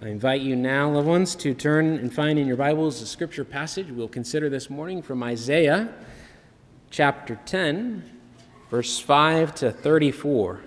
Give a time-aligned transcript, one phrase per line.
[0.00, 3.44] I invite you now, loved ones, to turn and find in your Bibles the scripture
[3.44, 5.92] passage we'll consider this morning from Isaiah
[6.88, 8.04] chapter 10,
[8.70, 10.60] verse 5 to 34.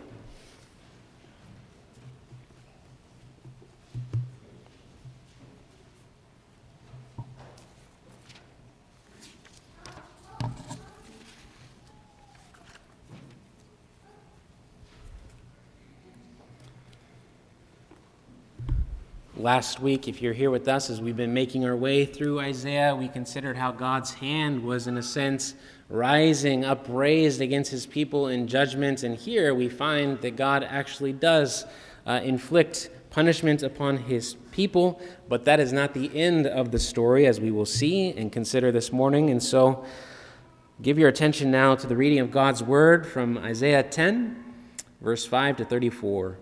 [19.41, 22.95] Last week, if you're here with us, as we've been making our way through Isaiah,
[22.95, 25.55] we considered how God's hand was, in a sense,
[25.89, 29.01] rising, upraised against his people in judgment.
[29.01, 31.65] And here we find that God actually does
[32.05, 37.25] uh, inflict punishment upon his people, but that is not the end of the story,
[37.25, 39.31] as we will see and consider this morning.
[39.31, 39.83] And so,
[40.83, 44.35] give your attention now to the reading of God's word from Isaiah 10,
[45.01, 46.37] verse 5 to 34.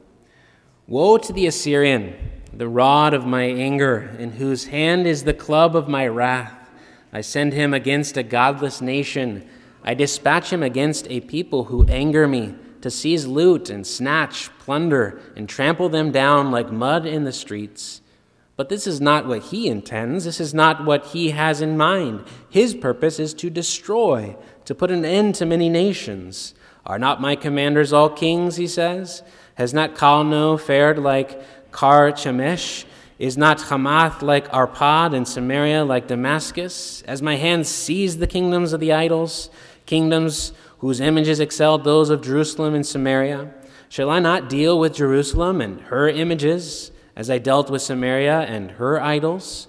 [0.88, 2.39] Woe to the Assyrian!
[2.54, 6.70] The rod of my anger, in whose hand is the club of my wrath.
[7.14, 9.48] I send him against a godless nation.
[9.84, 15.22] I dispatch him against a people who anger me, to seize loot and snatch, plunder,
[15.36, 18.02] and trample them down like mud in the streets.
[18.56, 20.26] But this is not what he intends.
[20.26, 22.26] This is not what he has in mind.
[22.50, 26.54] His purpose is to destroy, to put an end to many nations.
[26.86, 29.24] Are not my commanders all kings, he says?
[29.56, 32.86] Has not Calno fared like Carchemish?
[33.20, 37.02] Is not Hamath like Arpad and Samaria like Damascus?
[37.02, 39.50] As my hand seized the kingdoms of the idols,
[39.86, 43.54] kingdoms whose images excelled those of Jerusalem and Samaria,
[43.90, 48.72] shall I not deal with Jerusalem and her images as I dealt with Samaria and
[48.72, 49.68] her idols?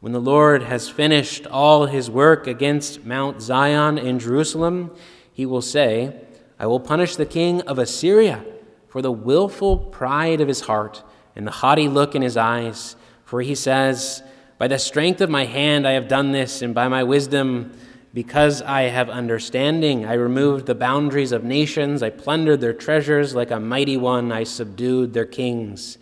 [0.00, 4.90] When the Lord has finished all his work against Mount Zion in Jerusalem,
[5.32, 6.20] he will say,
[6.58, 8.44] I will punish the king of Assyria
[8.88, 11.02] for the wilful pride of his heart
[11.36, 12.96] and the haughty look in his eyes.
[13.24, 14.22] For he says,
[14.58, 17.72] By the strength of my hand I have done this, and by my wisdom,
[18.12, 23.50] because I have understanding, I removed the boundaries of nations, I plundered their treasures like
[23.50, 25.98] a mighty one, I subdued their kings.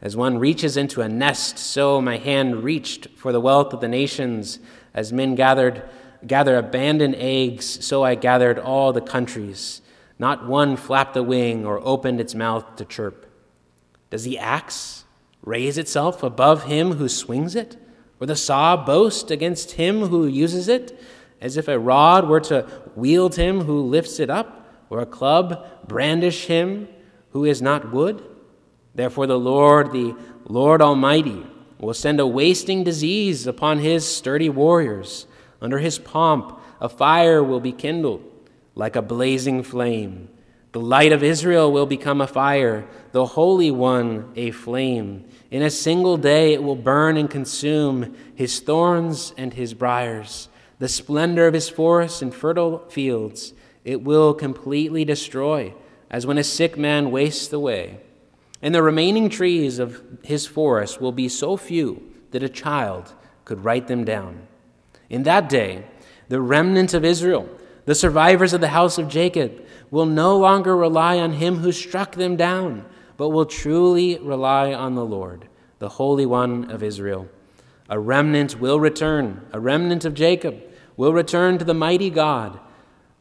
[0.00, 3.88] As one reaches into a nest, so my hand reached for the wealth of the
[3.88, 4.60] nations.
[4.94, 5.82] As men gathered,
[6.24, 9.80] gather abandoned eggs, so I gathered all the countries.
[10.18, 13.25] Not one flapped a wing or opened its mouth to chirp.
[14.10, 15.04] Does the axe
[15.42, 17.76] raise itself above him who swings it?
[18.20, 20.98] Or the saw boast against him who uses it?
[21.40, 25.66] As if a rod were to wield him who lifts it up, or a club
[25.86, 26.88] brandish him
[27.30, 28.22] who is not wood?
[28.94, 31.44] Therefore, the Lord, the Lord Almighty,
[31.78, 35.26] will send a wasting disease upon his sturdy warriors.
[35.60, 38.24] Under his pomp, a fire will be kindled
[38.74, 40.28] like a blazing flame.
[40.76, 45.24] The light of Israel will become a fire, the Holy One a flame.
[45.50, 50.86] In a single day it will burn and consume his thorns and his briers, the
[50.86, 53.54] splendor of his forests and fertile fields.
[53.86, 55.72] It will completely destroy,
[56.10, 58.00] as when a sick man wastes away.
[58.60, 63.14] And the remaining trees of his forest will be so few that a child
[63.46, 64.46] could write them down.
[65.08, 65.86] In that day,
[66.28, 67.48] the remnant of Israel,
[67.86, 72.16] the survivors of the house of Jacob, will no longer rely on him who struck
[72.16, 72.84] them down,
[73.16, 75.48] but will truly rely on the Lord,
[75.78, 77.28] the Holy One of Israel.
[77.88, 80.60] A remnant will return, a remnant of Jacob
[80.96, 82.58] will return to the mighty God.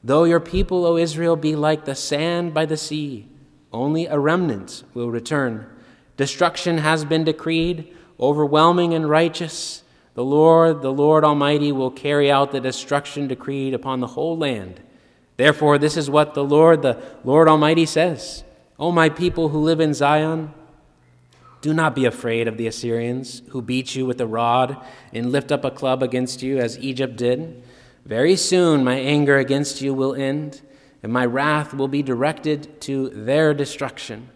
[0.04, 3.28] Though your people, O Israel, be like the sand by the sea,
[3.72, 5.68] only a remnant will return.
[6.18, 9.84] Destruction has been decreed, overwhelming and righteous.
[10.16, 14.80] The Lord, the Lord Almighty, will carry out the destruction decreed upon the whole land.
[15.38, 18.44] Therefore, this is what the Lord, the Lord Almighty says
[18.80, 20.54] O my people who live in Zion,
[21.62, 24.78] do not be afraid of the Assyrians who beat you with a rod
[25.12, 27.64] and lift up a club against you as Egypt did.
[28.06, 30.62] Very soon my anger against you will end,
[31.02, 34.30] and my wrath will be directed to their destruction.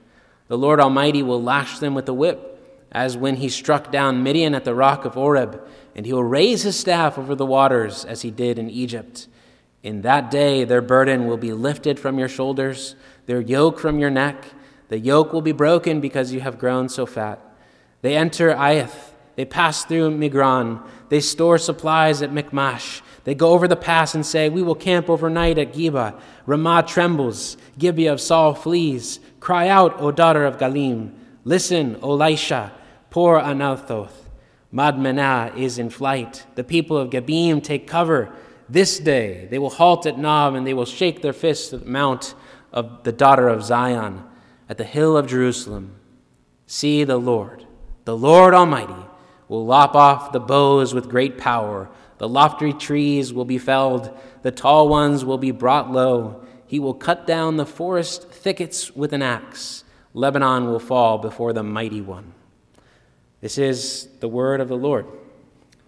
[0.47, 2.48] The Lord Almighty will lash them with a whip,
[2.91, 5.61] as when he struck down Midian at the rock of Oreb,
[5.95, 9.27] and he will raise his staff over the waters as he did in Egypt.
[9.83, 12.95] In that day, their burden will be lifted from your shoulders,
[13.25, 14.43] their yoke from your neck.
[14.89, 17.39] The yoke will be broken because you have grown so fat.
[18.01, 19.11] They enter Aiath.
[19.35, 20.85] They pass through Migron.
[21.09, 23.01] They store supplies at Michmash.
[23.23, 26.19] They go over the pass and say, We will camp overnight at Geba.
[26.45, 27.55] Ramah trembles.
[27.77, 29.19] Gibeah of Saul flees.
[29.39, 31.13] Cry out, O daughter of Galim.
[31.45, 32.71] Listen, O Laishah.
[33.09, 34.29] Poor Anathoth.
[34.71, 36.45] Madmenah is in flight.
[36.55, 38.31] The people of Gebim take cover.
[38.67, 41.89] This day they will halt at Nob and they will shake their fists at the
[41.89, 42.35] mount
[42.71, 44.23] of the daughter of Zion,
[44.67, 45.95] at the hill of Jerusalem.
[46.67, 47.65] See the Lord,
[48.05, 49.07] The Lord Almighty
[49.47, 51.89] will lop off the boughs with great power.
[52.19, 56.45] The lofty trees will be felled, the tall ones will be brought low.
[56.67, 59.83] He will cut down the forest thickets with an axe.
[60.13, 62.33] Lebanon will fall before the mighty one.
[63.41, 65.05] This is the word of the Lord.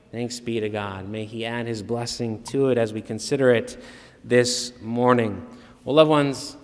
[0.10, 1.10] Thanks be to God.
[1.10, 3.78] May He add His blessing to it as we consider it
[4.24, 5.46] this morning.
[5.84, 6.56] Well, loved ones,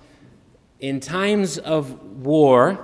[0.79, 2.79] in times of war,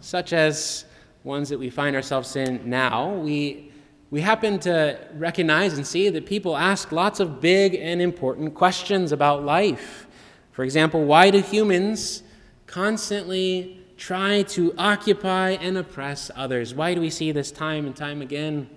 [0.00, 0.84] such as
[1.22, 3.70] ones that we find ourselves in now, we,
[4.10, 9.12] we happen to recognize and see that people ask lots of big and important questions
[9.12, 10.08] about life.
[10.50, 12.24] For example, why do humans
[12.66, 16.74] constantly try to occupy and oppress others?
[16.74, 18.68] Why do we see this time and time again?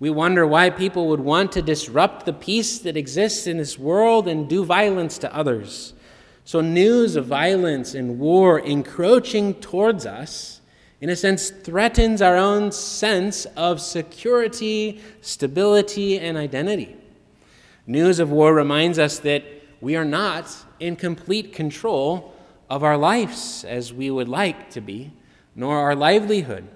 [0.00, 4.28] We wonder why people would want to disrupt the peace that exists in this world
[4.28, 5.92] and do violence to others.
[6.44, 10.60] So, news of violence and war encroaching towards us,
[11.00, 16.96] in a sense, threatens our own sense of security, stability, and identity.
[17.86, 19.44] News of war reminds us that
[19.80, 22.34] we are not in complete control
[22.70, 25.12] of our lives as we would like to be,
[25.54, 26.68] nor our livelihood.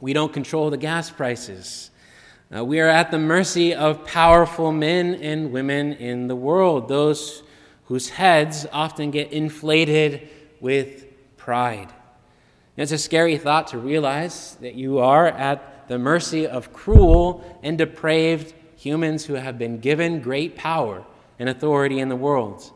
[0.00, 1.90] We don't control the gas prices.
[2.54, 7.42] Uh, we are at the mercy of powerful men and women in the world, those
[7.84, 10.28] whose heads often get inflated
[10.60, 11.06] with
[11.36, 11.88] pride.
[12.76, 17.58] And it's a scary thought to realize that you are at the mercy of cruel
[17.62, 21.04] and depraved humans who have been given great power
[21.38, 22.70] and authority in the world.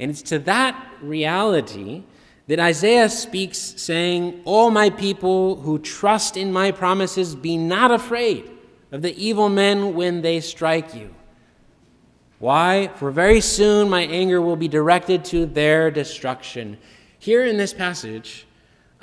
[0.00, 2.02] And it's to that reality
[2.48, 8.50] that Isaiah speaks, saying, All my people who trust in my promises, be not afraid
[8.90, 11.14] of the evil men when they strike you.
[12.40, 12.90] Why?
[12.96, 16.78] For very soon my anger will be directed to their destruction.
[17.18, 18.46] Here in this passage,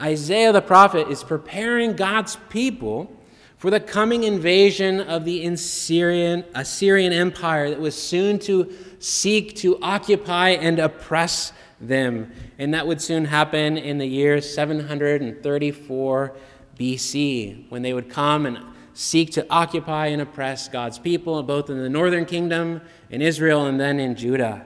[0.02, 3.16] Isaiah the prophet is preparing God's people
[3.58, 9.80] for the coming invasion of the Assyrian, Assyrian Empire that was soon to seek to
[9.82, 12.32] occupy and oppress them.
[12.58, 16.36] And that would soon happen in the year 734
[16.80, 18.60] BC, when they would come and
[18.94, 23.80] seek to occupy and oppress God's people, both in the northern kingdom, in Israel, and
[23.80, 24.66] then in Judah,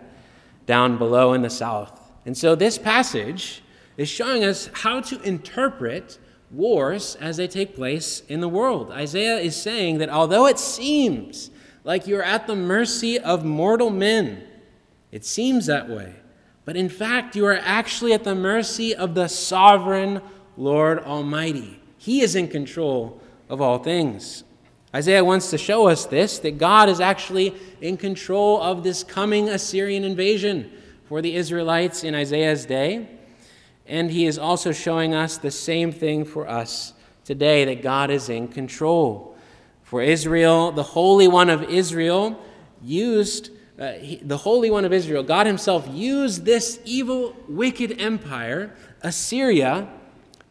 [0.66, 2.12] down below in the south.
[2.26, 3.62] And so this passage
[3.98, 6.18] is showing us how to interpret
[6.50, 8.92] wars as they take place in the world.
[8.92, 11.50] Isaiah is saying that although it seems
[11.84, 14.44] like you're at the mercy of mortal men,
[15.12, 16.16] it seems that way.
[16.64, 20.22] But in fact, you are actually at the mercy of the sovereign
[20.58, 21.80] Lord Almighty.
[21.98, 24.44] He is in control of all things.
[24.94, 29.50] Isaiah wants to show us this that God is actually in control of this coming
[29.50, 30.72] Assyrian invasion
[31.06, 33.08] for the Israelites in Isaiah's day.
[33.88, 36.94] And he is also showing us the same thing for us
[37.26, 39.31] today that God is in control.
[39.92, 42.40] For Israel, the Holy One of Israel
[42.82, 48.74] used, uh, he, the Holy One of Israel, God Himself used this evil, wicked empire,
[49.02, 49.90] Assyria,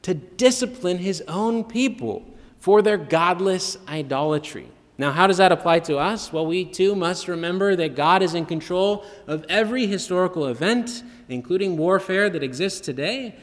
[0.03, 2.23] to discipline His own people
[2.59, 4.69] for their godless idolatry.
[4.99, 6.31] Now, how does that apply to us?
[6.31, 11.79] Well, we too must remember that God is in control of every historical event, including
[11.79, 13.37] warfare that exists today.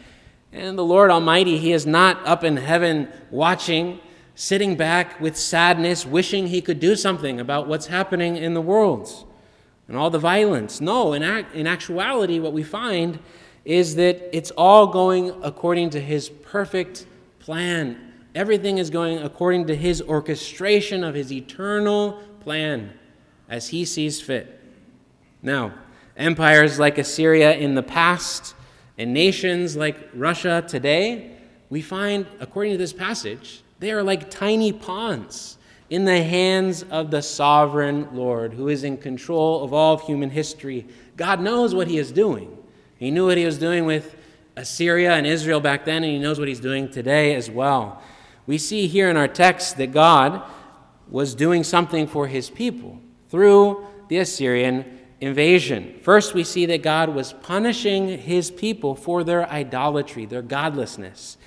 [0.52, 4.00] And the Lord Almighty, He is not up in heaven watching,
[4.38, 9.26] sitting back with sadness, wishing He could do something about what's happening in the world
[9.90, 10.80] and all the violence.
[10.80, 13.20] No, in, act, in actuality, what we find
[13.66, 17.06] is that it's all going according to His perfect
[17.40, 22.94] plan Everything is going according to his orchestration of his eternal plan
[23.50, 24.62] as he sees fit.
[25.42, 25.74] Now,
[26.16, 28.54] empires like Assyria in the past
[28.96, 31.32] and nations like Russia today,
[31.72, 35.58] we find, according to this passage, they are like tiny pawns
[35.90, 40.30] in the hands of the sovereign Lord who is in control of all of human
[40.30, 40.86] history.
[41.16, 42.58] God knows what he is doing.
[42.98, 44.16] He knew what he was doing with
[44.56, 48.02] Assyria and Israel back then, and he knows what he's doing today as well
[48.48, 50.42] we see here in our text that God
[51.10, 56.00] was doing something for his people through the Assyrian invasion.
[56.02, 61.38] First, we see that God was punishing his people for their idolatry, their godlessness.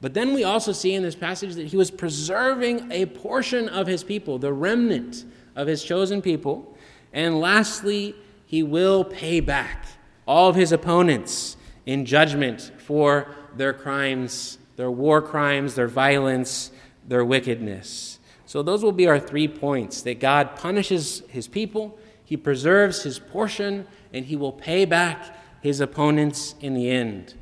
[0.00, 3.86] But then we also see in this passage that he was preserving a portion of
[3.86, 5.24] his people, the remnant
[5.56, 6.76] of his chosen people.
[7.12, 8.14] And lastly,
[8.46, 9.86] he will pay back
[10.26, 16.70] all of his opponents in judgment for their crimes their war crimes, their violence,
[17.06, 18.20] their wickedness.
[18.46, 23.18] So, those will be our three points that God punishes his people, he preserves his
[23.18, 27.34] portion, and he will pay back his opponents in the end.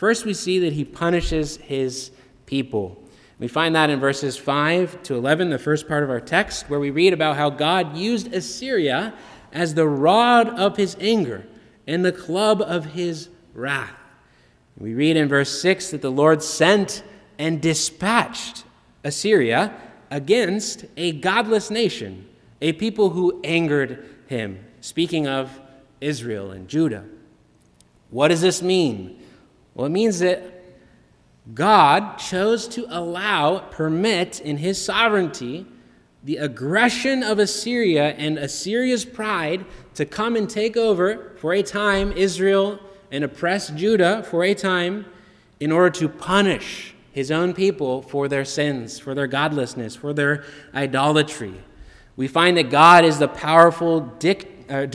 [0.00, 2.10] First, we see that he punishes his
[2.46, 3.04] people.
[3.38, 6.80] We find that in verses 5 to 11, the first part of our text, where
[6.80, 9.12] we read about how God used Assyria
[9.52, 11.46] as the rod of his anger
[11.86, 13.92] and the club of his wrath.
[14.78, 17.02] We read in verse 6 that the Lord sent
[17.38, 18.64] and dispatched
[19.04, 19.78] Assyria
[20.10, 22.26] against a godless nation,
[22.62, 24.64] a people who angered him.
[24.80, 25.60] Speaking of
[26.00, 27.04] Israel and Judah.
[28.08, 29.19] What does this mean?
[29.74, 30.42] Well, it means that
[31.54, 35.66] God chose to allow, permit in his sovereignty,
[36.22, 42.12] the aggression of Assyria and Assyria's pride to come and take over for a time
[42.12, 42.78] Israel
[43.10, 45.06] and oppress Judah for a time
[45.60, 50.44] in order to punish his own people for their sins, for their godlessness, for their
[50.74, 51.54] idolatry.
[52.16, 54.86] We find that God is the powerful dic- uh,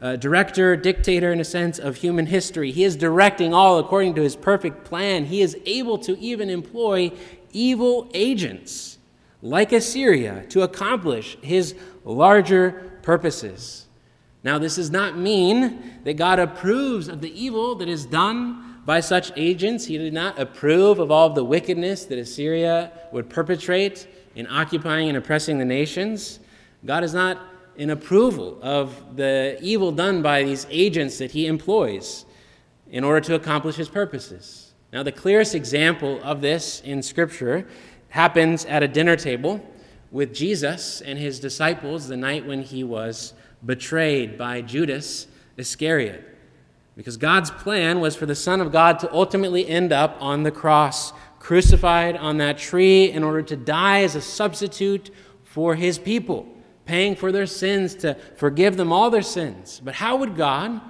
[0.00, 2.72] uh, director, dictator in a sense of human history.
[2.72, 5.26] He is directing all according to his perfect plan.
[5.26, 7.12] He is able to even employ
[7.52, 8.98] evil agents
[9.42, 13.86] like Assyria to accomplish his larger purposes.
[14.42, 19.00] Now, this does not mean that God approves of the evil that is done by
[19.00, 19.84] such agents.
[19.84, 25.08] He did not approve of all of the wickedness that Assyria would perpetrate in occupying
[25.08, 26.40] and oppressing the nations.
[26.86, 27.38] God is not
[27.76, 32.26] in approval of the evil done by these agents that he employs
[32.90, 34.74] in order to accomplish his purposes.
[34.92, 37.66] Now, the clearest example of this in Scripture
[38.08, 39.64] happens at a dinner table
[40.10, 43.32] with Jesus and his disciples the night when he was
[43.64, 46.26] betrayed by Judas Iscariot.
[46.96, 50.50] Because God's plan was for the Son of God to ultimately end up on the
[50.50, 55.10] cross, crucified on that tree in order to die as a substitute
[55.44, 56.46] for his people,
[56.90, 59.80] paying for their sins to forgive them all their sins.
[59.84, 60.80] But how would God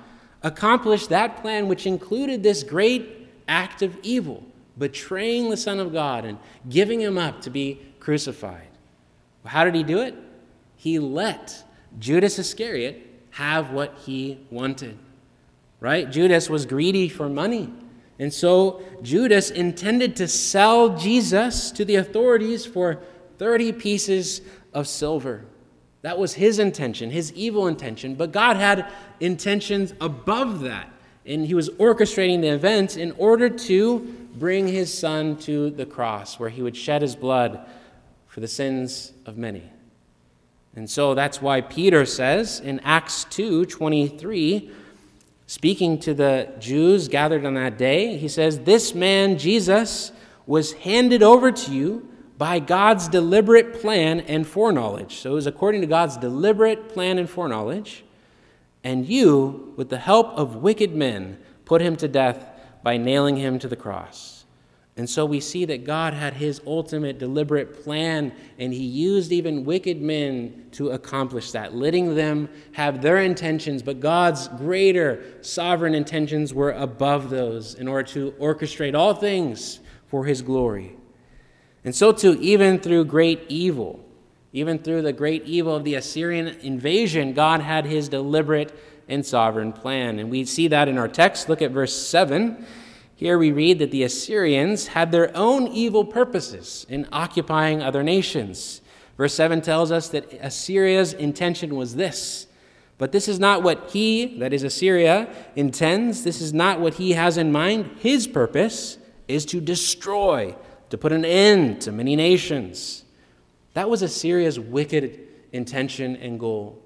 [0.43, 4.43] accomplish that plan, which included this great act of evil,
[4.79, 6.39] betraying the Son of God and
[6.71, 8.69] giving him up to be crucified?
[9.45, 10.15] How did he do it?
[10.75, 11.63] He let
[11.99, 14.97] Judas Iscariot have what he wanted.
[15.81, 16.11] Right?
[16.11, 17.75] Judas was greedy for money.
[18.19, 23.03] And so Judas intended to sell Jesus to the authorities for
[23.37, 24.41] 30 pieces
[24.73, 25.45] of silver.
[26.03, 28.15] That was his intention, his evil intention.
[28.15, 28.91] But God had
[29.21, 30.91] intentions above that.
[31.27, 33.99] And he was orchestrating the events in order to
[34.35, 37.67] bring his son to the cross, where he would shed his blood
[38.27, 39.71] for the sins of many.
[40.75, 44.71] And so that's why Peter says in Acts 2 23,
[45.47, 50.13] speaking to the Jews gathered on that day, he says, This man, Jesus,
[50.47, 52.09] was handed over to you
[52.41, 55.17] by God's deliberate plan and foreknowledge.
[55.17, 58.03] So it was according to God's deliberate plan and foreknowledge.
[58.83, 62.47] And you, with the help of wicked men, put him to death
[62.83, 64.47] by nailing him to the cross.
[64.97, 69.67] And so we see that God had his ultimate deliberate plan, and he used even
[69.67, 76.55] wicked men to accomplish that, letting them have their intentions, but God's greater sovereign intentions
[76.55, 80.97] were above those in order to orchestrate all things for his glory.
[81.85, 84.05] And so, too, even through great evil,
[84.53, 88.73] even through the great evil of the Assyrian invasion, God had his deliberate
[89.09, 90.19] and sovereign plan.
[90.19, 91.49] And we see that in our text.
[91.49, 92.65] Look at verse 7.
[93.15, 98.81] Here we read that the Assyrians had their own evil purposes in occupying other nations.
[99.17, 102.47] Verse 7 tells us that Assyria's intention was this.
[102.97, 106.25] But this is not what he, that is Assyria, intends.
[106.25, 107.91] This is not what he has in mind.
[107.99, 110.55] His purpose is to destroy,
[110.91, 113.05] to put an end to many nations.
[113.75, 115.21] That was Assyria's wicked
[115.53, 116.83] intention and goal.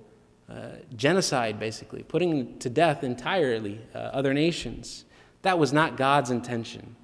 [0.49, 5.07] Uh, genocide, basically, putting to death entirely uh, other nations.
[5.41, 6.97] That was not God's intention.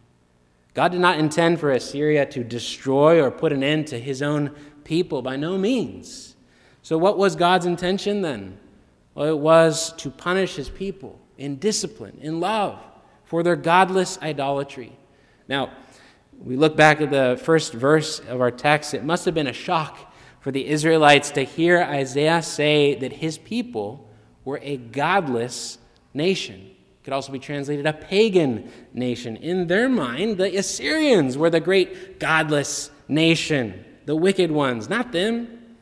[0.75, 4.54] God did not intend for Assyria to destroy or put an end to his own
[4.85, 6.37] people, by no means.
[6.83, 8.59] So, what was God's intention then?
[9.14, 12.78] Well, it was to punish his people in discipline, in love,
[13.25, 14.92] for their godless idolatry.
[15.49, 15.71] Now,
[16.43, 19.53] we look back at the first verse of our text, it must have been a
[19.53, 24.09] shock for the Israelites to hear Isaiah say that his people
[24.45, 25.79] were a godless
[26.15, 29.37] nation It could also be translated a pagan nation.
[29.37, 35.77] In their mind, the Assyrians were the great godless nation, the wicked ones, not them.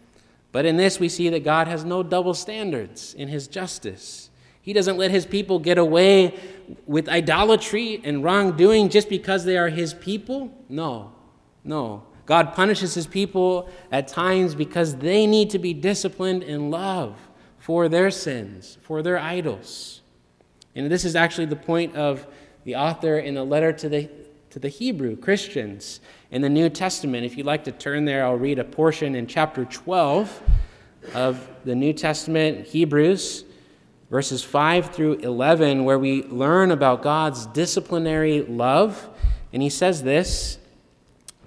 [0.51, 4.31] But in this, we see that God has no double standards in his justice.
[4.61, 6.39] He doesn't let his people get away
[6.87, 10.53] with idolatry and wrongdoing just because they are his people.
[10.69, 11.13] No,
[11.65, 12.05] no.
[12.27, 17.17] God punishes his people at times because they need to be disciplined in love
[17.59, 20.03] for their sins, for their idols.
[20.75, 22.27] And this is actually the point of
[22.65, 24.11] the author in the letter to the,
[24.51, 26.01] to the Hebrew Christians
[26.31, 27.25] in the New Testament.
[27.25, 30.43] If you'd like to turn there, I'll read a portion in chapter 12
[31.15, 33.45] of the New Testament, Hebrews,
[34.11, 39.09] verses 5 through 11, where we learn about God's disciplinary love.
[39.53, 40.59] And he says this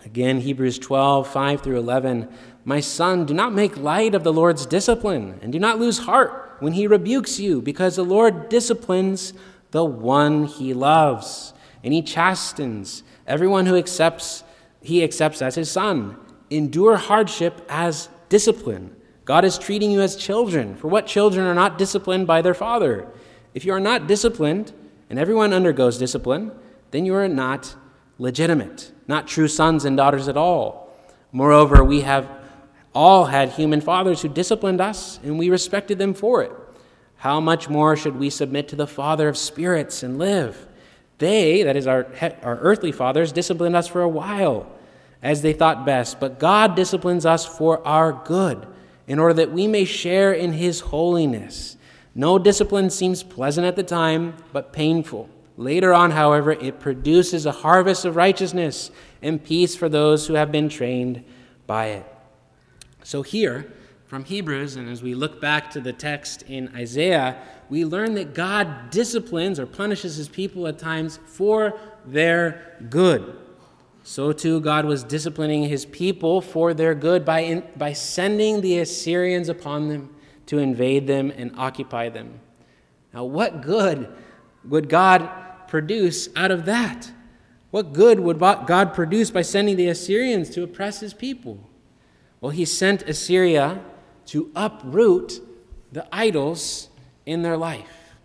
[0.06, 2.28] again, Hebrews 12, 5 through 11.
[2.64, 6.58] My son, do not make light of the Lord's discipline, and do not lose heart
[6.60, 9.34] when he rebukes you, because the Lord disciplines
[9.72, 11.54] the one he loves,
[11.84, 14.44] and he chastens everyone who accepts
[14.84, 16.18] he accepts as his son.
[16.50, 18.96] Endure hardship as discipline.
[19.26, 20.76] God is treating you as children.
[20.76, 23.08] For what children are not disciplined by their father?
[23.54, 24.72] If you are not disciplined,
[25.10, 26.52] and everyone undergoes discipline,
[26.92, 27.76] then you are not
[28.18, 30.96] legitimate, not true sons and daughters at all.
[31.32, 32.30] Moreover, we have
[32.94, 36.52] all had human fathers who disciplined us, and we respected them for it.
[37.18, 40.68] How much more should we submit to the Father of spirits and live?
[41.20, 42.08] They, that is our,
[42.42, 44.68] our earthly fathers, disciplined us for a while
[45.22, 48.66] as they thought best, but God disciplines us for our good,
[49.12, 51.76] in order that we may share in His holiness.
[52.16, 55.30] No discipline seems pleasant at the time, but painful.
[55.58, 58.90] Later on, however, it produces a harvest of righteousness
[59.22, 61.26] and peace for those who have been trained
[61.68, 62.06] by it.
[63.04, 63.74] So, here
[64.08, 67.38] from Hebrews, and as we look back to the text in Isaiah,
[67.70, 73.41] we learn that God disciplines or punishes his people at times for their good.
[74.04, 78.80] So too, God was disciplining his people for their good by, in, by sending the
[78.80, 80.16] Assyrians upon them
[80.48, 82.40] to invade them and occupy them.
[83.14, 84.10] Now, what good
[84.64, 85.30] would God
[85.68, 87.12] produce out of that?
[87.70, 91.70] What good would God produce by sending the Assyrians to oppress his people?
[92.42, 93.82] Well, he sent Assyria
[94.28, 95.40] to uproot
[95.92, 96.90] the idols
[97.26, 98.16] in their life,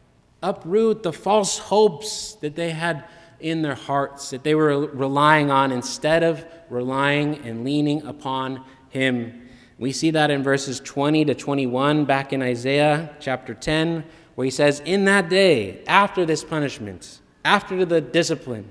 [0.43, 3.05] uproot the false hopes that they had
[3.41, 9.49] in their hearts, that they were relying on instead of relying and leaning upon Him.
[9.79, 14.51] We see that in verses 20 to 21 back in Isaiah chapter 10, where he
[14.51, 18.69] says, In that day, after this punishment, after the discipline,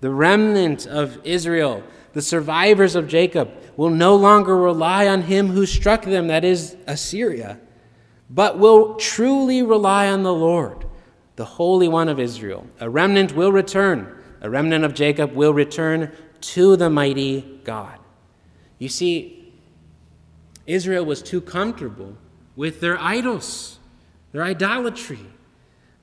[0.00, 5.66] the remnant of Israel, the survivors of Jacob, will no longer rely on him who
[5.66, 7.60] struck them, that is, Assyria
[8.30, 10.86] but will truly rely on the Lord,
[11.40, 12.66] the Holy One of Israel.
[12.80, 14.14] A remnant will return.
[14.42, 17.98] A remnant of Jacob will return to the mighty God.
[18.78, 19.50] You see,
[20.66, 22.14] Israel was too comfortable
[22.56, 23.78] with their idols,
[24.32, 25.24] their idolatry.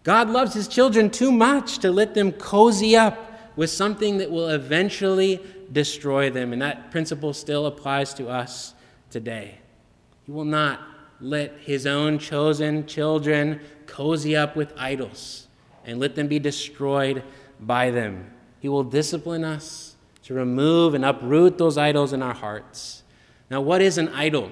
[0.02, 4.50] God loves his children too much to let them cozy up with something that will
[4.50, 5.40] eventually
[5.72, 6.52] destroy them.
[6.52, 8.74] And that principle still applies to us
[9.12, 9.60] today.
[10.26, 10.80] He will not
[11.20, 15.48] let his own chosen children cozy up with idols
[15.86, 17.24] and let them be destroyed
[17.60, 18.32] by them.
[18.60, 23.04] He will discipline us to remove and uproot those idols in our hearts.
[23.50, 24.52] Now, what is an idol?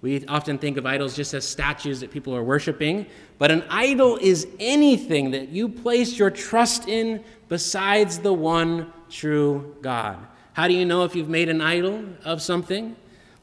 [0.00, 3.06] We often think of idols just as statues that people are worshiping,
[3.38, 9.74] but an idol is anything that you place your trust in besides the one true
[9.82, 10.18] God.
[10.52, 12.94] How do you know if you've made an idol of something?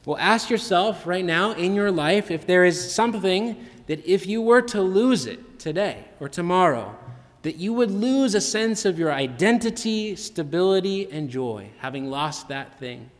[0.04, 4.42] Well, ask yourself right now in your life if there is something that if you
[4.42, 6.94] were to lose it today or tomorrow,
[7.42, 12.78] that you would lose a sense of your identity, stability, and joy, having lost that
[12.78, 13.10] thing.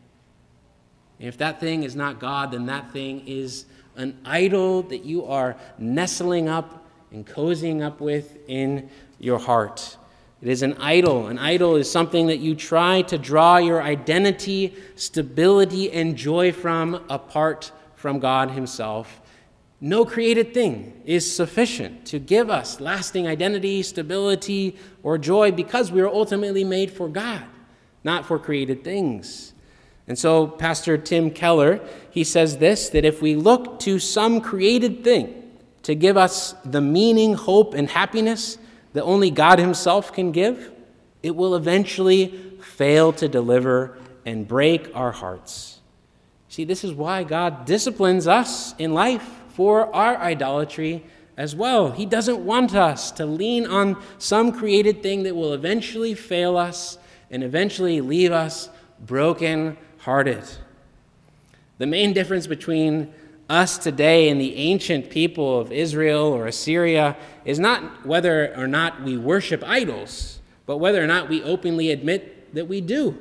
[1.18, 3.66] And if that thing is not God, then that thing is
[3.96, 9.96] an idol that you are nestling up and cozying up with in your heart.
[10.44, 11.28] It is an idol.
[11.28, 17.02] An idol is something that you try to draw your identity, stability, and joy from
[17.08, 19.22] apart from God Himself.
[19.80, 26.02] No created thing is sufficient to give us lasting identity, stability, or joy because we
[26.02, 27.44] are ultimately made for God,
[28.04, 29.54] not for created things.
[30.06, 31.80] And so, Pastor Tim Keller,
[32.10, 35.52] he says this that if we look to some created thing
[35.84, 38.58] to give us the meaning, hope, and happiness,
[38.94, 40.72] that only God Himself can give,
[41.22, 42.28] it will eventually
[42.62, 45.80] fail to deliver and break our hearts.
[46.48, 51.04] See, this is why God disciplines us in life for our idolatry
[51.36, 51.90] as well.
[51.90, 56.96] He doesn't want us to lean on some created thing that will eventually fail us
[57.30, 58.68] and eventually leave us
[59.04, 60.44] broken hearted.
[61.78, 63.12] The main difference between
[63.54, 69.02] us today and the ancient people of Israel or Assyria is not whether or not
[69.02, 73.16] we worship idols, but whether or not we openly admit that we do.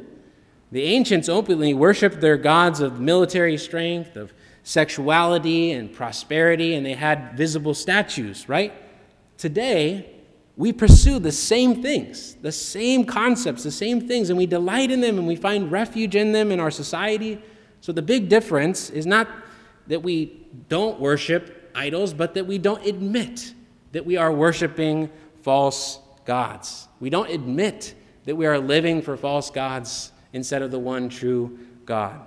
[0.72, 6.93] The ancients openly worshiped their gods of military strength, of sexuality and prosperity, and they
[6.93, 8.74] had visible statues, right?
[9.38, 10.10] Today,
[10.56, 15.02] we pursue the same things, the same concepts, the same things, and we delight in
[15.02, 17.41] them and we find refuge in them in our society.
[17.82, 19.28] So the big difference is not
[19.88, 23.54] that we don't worship idols, but that we don't admit
[23.91, 25.10] that we are worshiping
[25.41, 26.88] false gods.
[27.00, 27.93] We don't admit
[28.26, 32.19] that we are living for false gods instead of the one true God.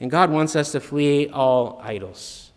[0.00, 2.52] And God wants us to flee all idols.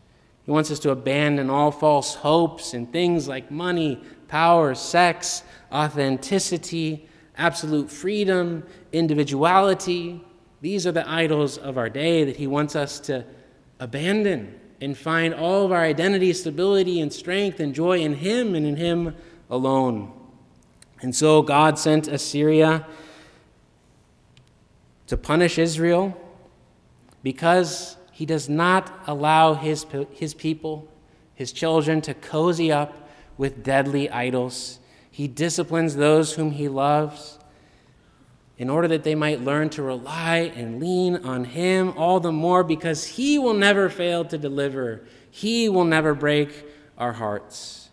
[0.45, 7.08] He wants us to abandon all false hopes and things like money, power, sex, authenticity,
[7.38, 10.23] absolute freedom, individuality.
[10.62, 13.25] These are the idols of our day that He wants us to
[13.79, 18.65] abandon and find all of our identity, stability, and strength and joy in Him and
[18.65, 19.15] in Him
[19.49, 20.11] alone.
[21.01, 22.85] And so God sent Assyria
[25.07, 26.19] to punish Israel
[27.23, 30.88] because He does not allow His, his people,
[31.33, 33.05] His children, to cozy up
[33.38, 34.79] with deadly idols.
[35.11, 37.39] He disciplines those whom he loves
[38.57, 42.63] in order that they might learn to rely and lean on him all the more
[42.63, 45.01] because he will never fail to deliver.
[45.29, 46.65] He will never break
[46.97, 47.89] our hearts.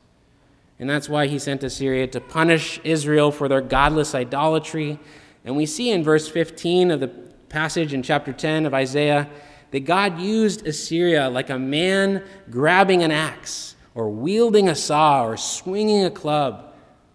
[0.79, 4.99] And that's why he sent Assyria to punish Israel for their godless idolatry.
[5.45, 7.09] And we see in verse 15 of the
[7.49, 9.29] passage in chapter 10 of Isaiah
[9.73, 15.37] that God used Assyria like a man grabbing an axe or wielding a saw or
[15.37, 16.72] swinging a club.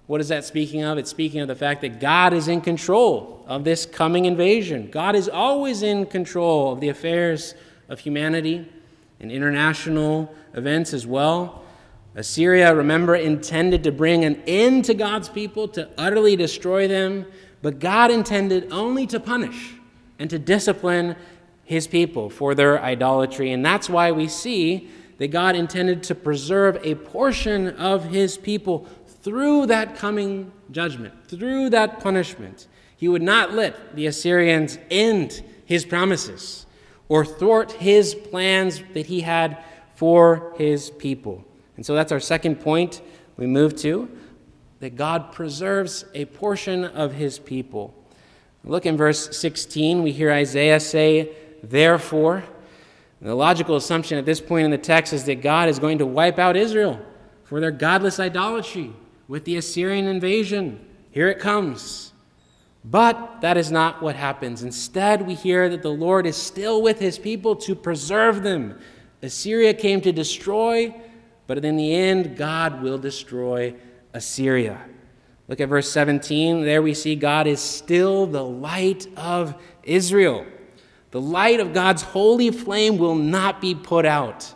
[0.07, 0.97] What is that speaking of?
[0.97, 4.89] It's speaking of the fact that God is in control of this coming invasion.
[4.89, 7.53] God is always in control of the affairs
[7.89, 8.71] of humanity
[9.19, 11.63] and international events as well.
[12.15, 17.25] Assyria, remember, intended to bring an end to God's people, to utterly destroy them,
[17.61, 19.73] but God intended only to punish
[20.19, 21.17] and to discipline
[21.65, 23.51] his people for their idolatry.
[23.51, 28.87] And that's why we see that God intended to preserve a portion of his people
[29.27, 32.65] through that coming judgment, through that punishment.
[32.95, 36.65] He would not let the Assyrians end his promises
[37.09, 39.61] or thwart his plans that he had
[39.95, 41.43] for his people.
[41.75, 43.01] And so that's our second point
[43.35, 44.09] we move to
[44.79, 47.93] that God preserves a portion of his people.
[48.63, 52.45] Look in verse 16, we hear Isaiah say, Therefore,
[53.21, 56.05] the logical assumption at this point in the text is that God is going to
[56.05, 57.01] wipe out Israel
[57.43, 58.93] for their godless idolatry
[59.27, 60.79] with the Assyrian invasion.
[61.11, 62.13] Here it comes.
[62.83, 64.63] But that is not what happens.
[64.63, 68.79] Instead, we hear that the Lord is still with his people to preserve them.
[69.21, 70.95] Assyria came to destroy,
[71.47, 73.75] but in the end, God will destroy
[74.13, 74.79] Assyria.
[75.47, 76.63] Look at verse 17.
[76.63, 80.45] There we see God is still the light of Israel.
[81.11, 84.53] The light of God's holy flame will not be put out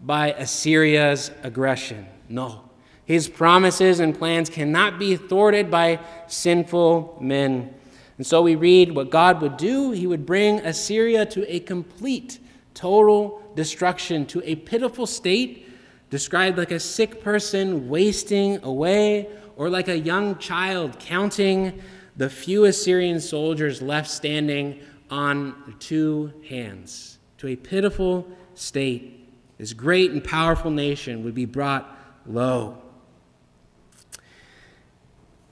[0.00, 2.06] by Assyria's aggression.
[2.28, 2.63] No.
[3.04, 7.74] His promises and plans cannot be thwarted by sinful men.
[8.16, 9.90] And so we read what God would do.
[9.90, 12.38] He would bring Assyria to a complete,
[12.72, 15.68] total destruction, to a pitiful state,
[16.10, 21.80] described like a sick person wasting away, or like a young child counting
[22.16, 29.28] the few Assyrian soldiers left standing on two hands to a pitiful state.
[29.58, 32.83] This great and powerful nation would be brought low.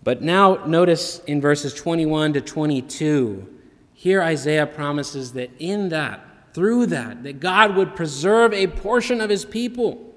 [0.05, 3.49] But now, notice in verses 21 to 22,
[3.95, 9.31] here Isaiah promises that in that, through that, that God would preserve a portion of
[9.31, 10.15] his people,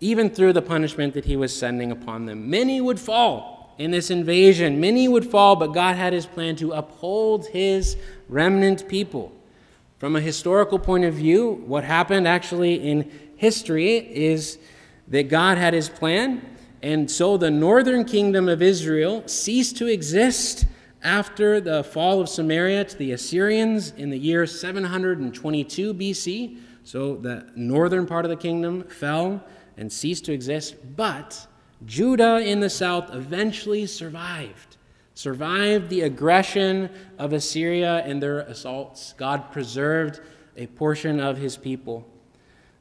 [0.00, 2.50] even through the punishment that he was sending upon them.
[2.50, 4.80] Many would fall, in this invasion.
[4.80, 7.96] Many would fall, but God had his plan to uphold his
[8.28, 9.32] remnant people.
[9.98, 14.58] From a historical point of view, what happened actually in history is
[15.08, 16.53] that God had his plan,
[16.84, 20.66] and so the northern kingdom of Israel ceased to exist
[21.02, 26.58] after the fall of Samaria to the Assyrians in the year 722 BC.
[26.84, 29.42] So the northern part of the kingdom fell
[29.78, 31.46] and ceased to exist, but
[31.86, 34.76] Judah in the south eventually survived,
[35.14, 39.14] survived the aggression of Assyria and their assaults.
[39.16, 40.20] God preserved
[40.58, 42.06] a portion of his people.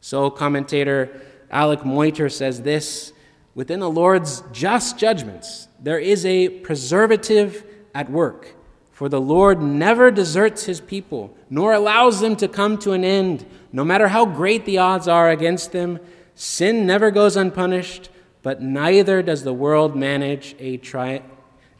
[0.02, 3.14] So, commentator Alec Motyer says this
[3.56, 7.64] within the Lord's just judgments, there is a preservative
[7.94, 8.56] at work.
[8.92, 13.46] For the Lord never deserts his people, nor allows them to come to an end,
[13.72, 16.00] no matter how great the odds are against them.
[16.36, 18.10] Sin never goes unpunished,
[18.44, 21.24] but neither does the world manage a, tri-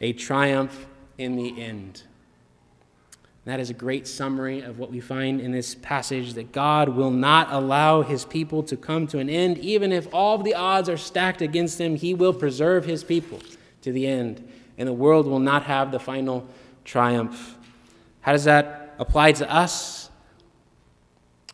[0.00, 0.86] a triumph
[1.18, 2.02] in the end.
[3.44, 7.10] That is a great summary of what we find in this passage that God will
[7.10, 9.58] not allow his people to come to an end.
[9.58, 13.40] Even if all the odds are stacked against him, he will preserve his people
[13.82, 14.46] to the end,
[14.78, 16.48] and the world will not have the final
[16.86, 17.58] triumph.
[18.22, 20.08] How does that apply to us?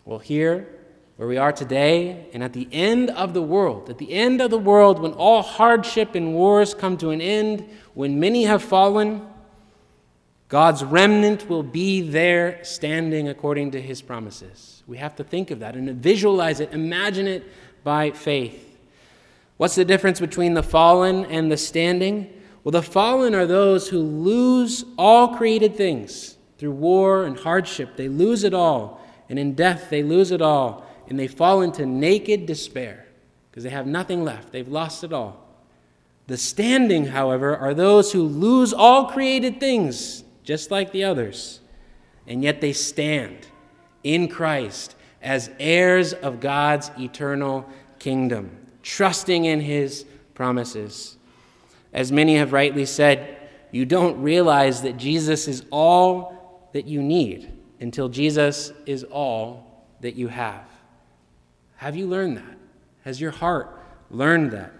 [0.04, 0.68] Well, here,
[1.16, 4.50] where we are today, and at the end of the world, at the end of
[4.50, 9.26] the world, when all hardship and wars come to an end, when many have fallen,
[10.50, 14.82] God's remnant will be there standing according to his promises.
[14.88, 17.44] We have to think of that and visualize it, imagine it
[17.84, 18.76] by faith.
[19.58, 22.32] What's the difference between the fallen and the standing?
[22.64, 27.96] Well, the fallen are those who lose all created things through war and hardship.
[27.96, 29.00] They lose it all.
[29.28, 30.84] And in death, they lose it all.
[31.08, 33.06] And they fall into naked despair
[33.50, 34.50] because they have nothing left.
[34.50, 35.46] They've lost it all.
[36.26, 41.60] The standing, however, are those who lose all created things just like the others,
[42.26, 43.46] and yet they stand
[44.02, 48.50] in Christ as heirs of God's eternal kingdom,
[48.82, 51.16] trusting in his promises.
[51.92, 53.36] As many have rightly said,
[53.72, 60.14] you don't realize that Jesus is all that you need until Jesus is all that
[60.14, 60.64] you have.
[61.76, 62.58] Have you learned that?
[63.04, 63.78] Has your heart
[64.10, 64.72] learned that?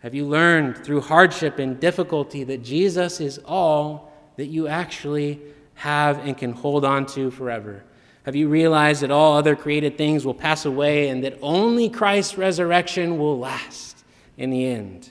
[0.00, 4.07] Have you learned through hardship and difficulty that Jesus is all
[4.38, 5.40] that you actually
[5.74, 7.82] have and can hold on to forever?
[8.22, 12.38] Have you realized that all other created things will pass away and that only Christ's
[12.38, 14.04] resurrection will last
[14.36, 15.10] in the end?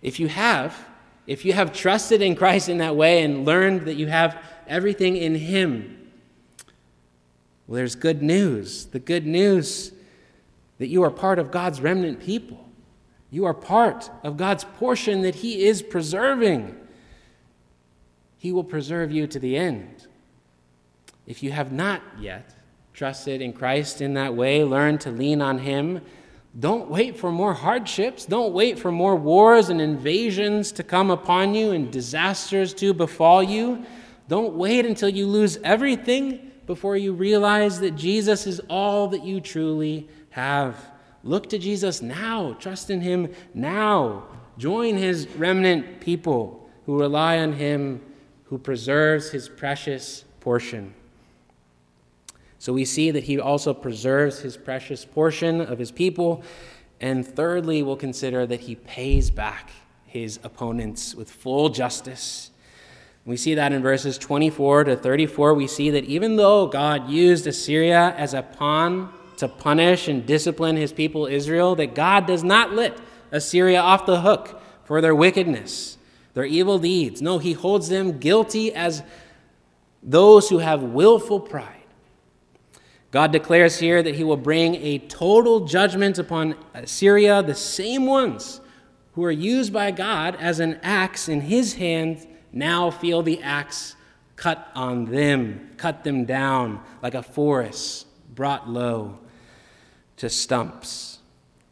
[0.00, 0.74] If you have,
[1.26, 5.16] if you have trusted in Christ in that way and learned that you have everything
[5.16, 6.10] in Him,
[7.66, 8.86] well, there's good news.
[8.86, 9.92] The good news
[10.78, 12.66] that you are part of God's remnant people.
[13.30, 16.74] You are part of God's portion that He is preserving.
[18.38, 20.06] He will preserve you to the end.
[21.26, 22.54] If you have not yet
[22.94, 26.00] trusted in Christ in that way, learn to lean on Him.
[26.58, 28.24] Don't wait for more hardships.
[28.24, 33.42] Don't wait for more wars and invasions to come upon you and disasters to befall
[33.42, 33.84] you.
[34.28, 39.40] Don't wait until you lose everything before you realize that Jesus is all that you
[39.40, 40.76] truly have.
[41.22, 42.54] Look to Jesus now.
[42.54, 44.24] Trust in Him now.
[44.58, 48.00] Join His remnant people who rely on Him
[48.48, 50.94] who preserves his precious portion.
[52.58, 56.42] So we see that he also preserves his precious portion of his people.
[57.00, 59.70] And thirdly, we'll consider that he pays back
[60.06, 62.50] his opponents with full justice.
[63.24, 65.54] We see that in verses 24 to 34.
[65.54, 70.76] We see that even though God used Assyria as a pawn to punish and discipline
[70.76, 72.98] his people Israel, that God does not let
[73.30, 75.97] Assyria off the hook for their wickedness
[76.38, 77.20] their evil deeds.
[77.20, 79.02] No, he holds them guilty as
[80.04, 81.82] those who have willful pride.
[83.10, 88.60] God declares here that he will bring a total judgment upon Assyria, the same ones
[89.14, 93.96] who are used by God as an axe in his hand now feel the axe
[94.36, 99.18] cut on them, cut them down like a forest brought low
[100.18, 101.18] to stumps.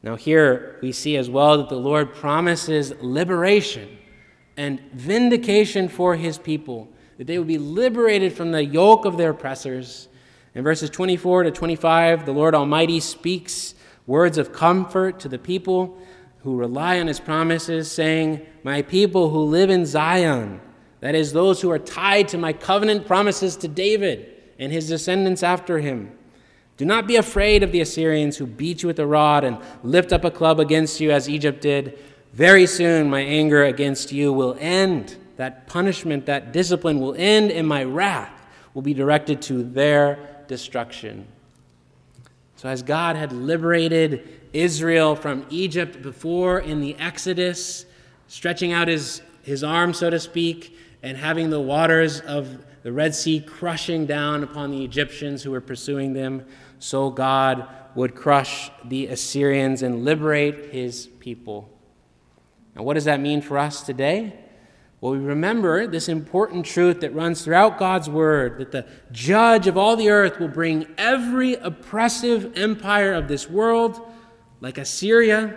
[0.03, 3.99] Now, here we see as well that the Lord promises liberation
[4.57, 6.89] and vindication for his people,
[7.19, 10.09] that they would be liberated from the yoke of their oppressors.
[10.55, 13.75] In verses 24 to 25, the Lord Almighty speaks
[14.07, 15.99] words of comfort to the people
[16.39, 20.61] who rely on his promises, saying, My people who live in Zion,
[21.01, 25.43] that is, those who are tied to my covenant promises to David and his descendants
[25.43, 26.17] after him.
[26.77, 30.13] Do not be afraid of the Assyrians who beat you with a rod and lift
[30.13, 31.99] up a club against you as Egypt did.
[32.37, 35.17] Very soon my anger against you will end.
[35.37, 41.29] That punishment, that discipline will end, and my wrath will be directed to their destruction.
[42.57, 47.87] So, as God had liberated Israel from Egypt before in the Exodus,
[48.29, 53.15] stretching out his, his arm, so to speak, and having the waters of the Red
[53.15, 56.45] Sea crushing down upon the Egyptians who were pursuing them,
[56.81, 61.71] so God would crush the Assyrians and liberate his people.
[62.77, 64.39] Now, what does that mean for us today?
[65.01, 69.79] Well, we remember this important truth that runs throughout God's word that the judge of
[69.79, 74.01] all the earth will bring every oppressive empire of this world,
[74.61, 75.57] like Assyria,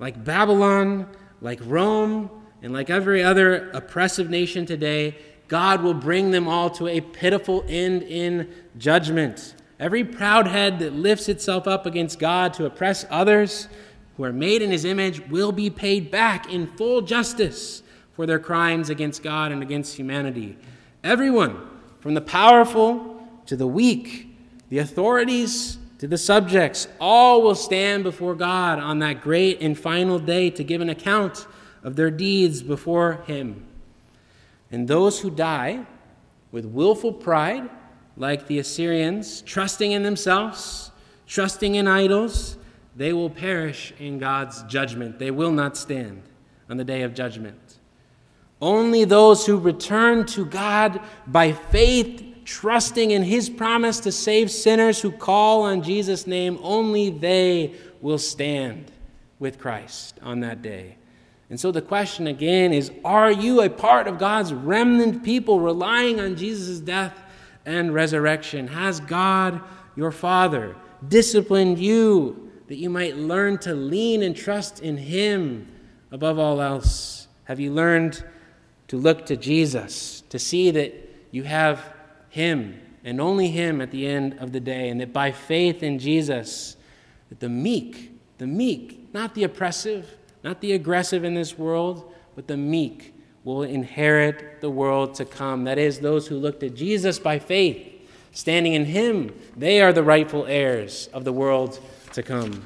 [0.00, 1.08] like Babylon,
[1.40, 2.30] like Rome,
[2.62, 7.64] and like every other oppressive nation today, God will bring them all to a pitiful
[7.68, 9.54] end in judgment.
[9.78, 13.68] Every proud head that lifts itself up against God to oppress others
[14.16, 18.38] who are made in his image will be paid back in full justice for their
[18.38, 20.56] crimes against God and against humanity.
[21.04, 21.60] Everyone
[22.00, 24.36] from the powerful to the weak,
[24.68, 26.88] the authorities to the subjects.
[27.00, 31.46] All will stand before God on that great and final day to give an account
[31.82, 33.64] of their deeds before Him.
[34.70, 35.86] And those who die
[36.52, 37.68] with willful pride,
[38.16, 40.90] like the Assyrians, trusting in themselves,
[41.26, 42.56] trusting in idols,
[42.96, 45.18] they will perish in God's judgment.
[45.18, 46.22] They will not stand
[46.70, 47.78] on the day of judgment.
[48.60, 55.00] Only those who return to God by faith, trusting in His promise to save sinners
[55.00, 58.90] who call on Jesus' name, only they will stand
[59.38, 60.96] with Christ on that day.
[61.50, 66.18] And so the question again is Are you a part of God's remnant people relying
[66.18, 67.14] on Jesus' death
[67.66, 68.68] and resurrection?
[68.68, 69.60] Has God,
[69.96, 70.74] your Father,
[71.06, 75.68] disciplined you that you might learn to lean and trust in Him
[76.10, 77.28] above all else?
[77.44, 78.24] Have you learned
[78.88, 80.92] to look to Jesus, to see that
[81.30, 81.92] you have
[82.28, 85.98] Him and only Him at the end of the day, and that by faith in
[85.98, 86.76] Jesus,
[87.28, 92.48] that the meek, the meek, not the oppressive, not the aggressive in this world, but
[92.48, 95.64] the meek will inherit the world to come.
[95.64, 97.92] That is, those who look to Jesus by faith,
[98.32, 101.80] standing in Him, they are the rightful heirs of the world
[102.16, 102.62] to come.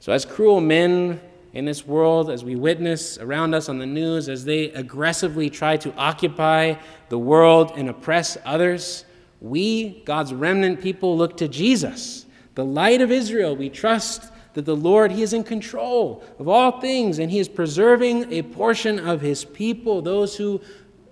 [0.00, 1.20] So, as cruel men
[1.54, 5.78] in this world, as we witness around us on the news, as they aggressively try
[5.78, 6.74] to occupy
[7.08, 9.06] the world and oppress others,
[9.40, 13.56] we, God's remnant people, look to Jesus, the light of Israel.
[13.56, 17.48] We trust that the Lord, He is in control of all things, and He is
[17.48, 20.60] preserving a portion of His people, those who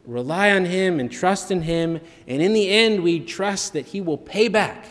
[0.05, 1.98] rely on Him and trust in Him.
[2.29, 4.85] And in the end, we trust that He will pay back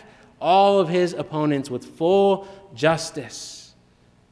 [0.43, 3.73] all of His opponents with full justice.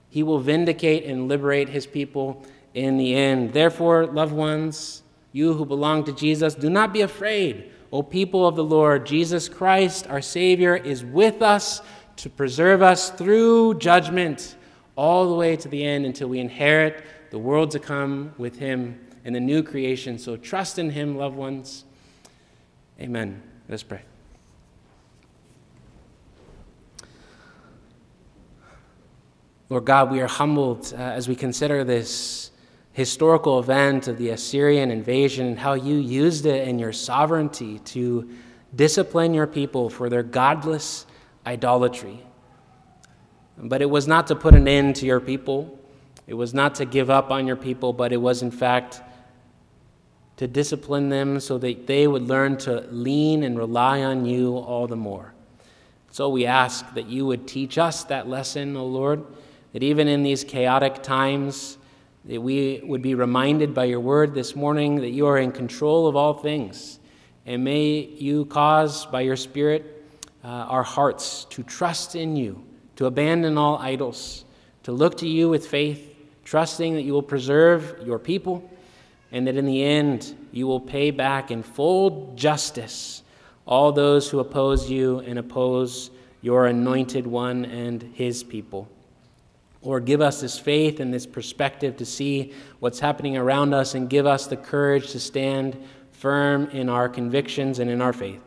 [0.09, 3.53] He will vindicate and liberate His people in the end.
[3.53, 7.71] Therefore, loved ones, you who belong to Jesus, do not be afraid.
[7.91, 11.81] O people of the Lord, Jesus Christ, our Savior, is with us
[12.17, 14.55] to preserve us through judgment
[14.95, 18.99] all the way to the end until we inherit the world to come with Him
[19.25, 20.17] and the new creation.
[20.17, 21.85] So trust in Him, loved ones.
[22.99, 23.41] Amen.
[23.67, 24.10] Let's pray.
[29.71, 32.51] Lord God, we are humbled uh, as we consider this
[32.91, 38.29] historical event of the Assyrian invasion and how you used it in your sovereignty to
[38.75, 41.05] discipline your people for their godless
[41.45, 42.21] idolatry.
[43.57, 45.79] But it was not to put an end to your people,
[46.27, 49.01] it was not to give up on your people, but it was, in fact,
[50.35, 54.85] to discipline them so that they would learn to lean and rely on you all
[54.85, 55.33] the more.
[56.09, 59.23] So we ask that you would teach us that lesson, O Lord,
[59.73, 61.77] that even in these chaotic times,
[62.25, 66.07] that we would be reminded by your word this morning that you are in control
[66.07, 66.99] of all things.
[67.45, 70.05] And may you cause by your Spirit
[70.43, 72.63] uh, our hearts to trust in you,
[72.97, 74.45] to abandon all idols,
[74.83, 78.69] to look to you with faith, trusting that you will preserve your people
[79.31, 83.23] and that in the end you will pay back in full justice
[83.65, 88.87] all those who oppose you and oppose your anointed one and his people.
[89.83, 94.09] Lord, give us this faith and this perspective to see what's happening around us and
[94.09, 95.77] give us the courage to stand
[96.11, 98.43] firm in our convictions and in our faith.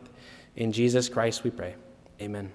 [0.55, 1.75] In Jesus Christ we pray.
[2.21, 2.51] Amen.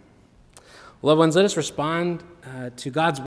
[1.03, 3.21] Loved ones, let us respond uh, to God's